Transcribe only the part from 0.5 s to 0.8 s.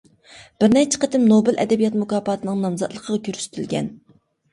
بىر